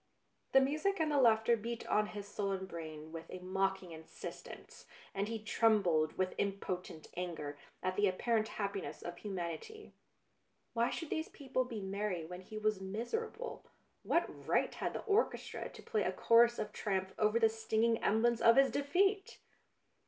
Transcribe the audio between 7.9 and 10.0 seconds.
the ap parent happiness of humanity.